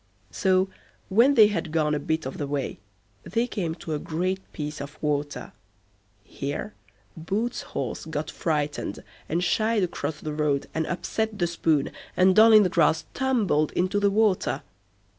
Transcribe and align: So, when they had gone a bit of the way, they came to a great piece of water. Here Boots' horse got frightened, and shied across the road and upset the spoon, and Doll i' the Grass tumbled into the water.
So, 0.31 0.67
when 1.09 1.35
they 1.35 1.45
had 1.45 1.71
gone 1.71 1.93
a 1.93 1.99
bit 1.99 2.25
of 2.25 2.39
the 2.39 2.47
way, 2.47 2.79
they 3.21 3.45
came 3.45 3.75
to 3.75 3.93
a 3.93 3.99
great 3.99 4.41
piece 4.51 4.81
of 4.81 4.97
water. 4.99 5.51
Here 6.23 6.73
Boots' 7.15 7.61
horse 7.77 8.05
got 8.05 8.31
frightened, 8.31 9.03
and 9.29 9.43
shied 9.43 9.83
across 9.83 10.19
the 10.19 10.33
road 10.33 10.65
and 10.73 10.87
upset 10.87 11.37
the 11.37 11.45
spoon, 11.45 11.91
and 12.17 12.35
Doll 12.35 12.55
i' 12.55 12.57
the 12.57 12.67
Grass 12.67 13.05
tumbled 13.13 13.71
into 13.73 13.99
the 13.99 14.09
water. 14.09 14.63